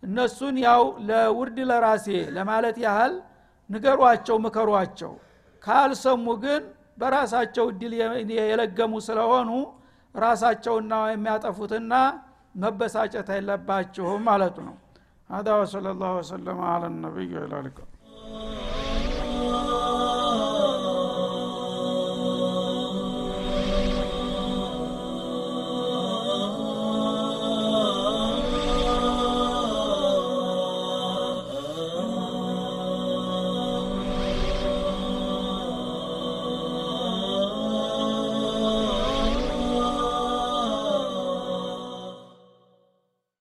እነሱን 0.02 0.56
ያው 0.66 0.82
ለውርድ 1.08 1.58
ለራሴ 1.70 2.06
ለማለት 2.36 2.76
ያህል 2.84 3.14
ንገሯቸው 3.70 4.36
ምከሯቸው። 4.44 5.12
ካልሰሙ 5.64 6.26
ግን 6.44 6.62
በራሳቸው 7.01 7.65
እድል 7.71 7.93
የለገሙ 8.49 8.93
ስለሆኑ 9.07 9.49
ራሳቸውና 10.15 10.93
የሚያጠፉትና 11.13 11.93
መበሳጨት 12.55 13.29
የለባችሁም 13.37 14.23
ማለቱ 14.29 14.57
ነው 14.69 14.77
هذا 15.29 15.51
وصلى 15.55 15.89
الله 15.91 16.11
وسلم 16.19 16.57
على 16.71 16.85
النبي 16.87 17.31
وعلى 17.37 17.55
اله 17.59 17.71